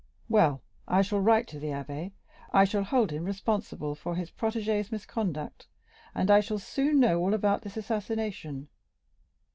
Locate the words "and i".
6.15-6.39